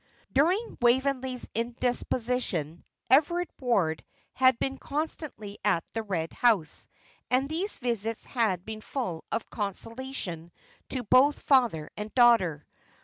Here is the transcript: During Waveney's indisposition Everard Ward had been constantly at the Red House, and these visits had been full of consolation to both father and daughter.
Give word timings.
During 0.33 0.79
Waveney's 0.81 1.47
indisposition 1.53 2.83
Everard 3.11 3.49
Ward 3.59 4.03
had 4.33 4.57
been 4.57 4.79
constantly 4.79 5.59
at 5.63 5.83
the 5.93 6.01
Red 6.01 6.33
House, 6.33 6.87
and 7.29 7.47
these 7.47 7.77
visits 7.77 8.25
had 8.25 8.65
been 8.65 8.81
full 8.81 9.23
of 9.31 9.51
consolation 9.51 10.51
to 10.89 11.03
both 11.03 11.37
father 11.43 11.91
and 11.95 12.11
daughter. 12.15 12.65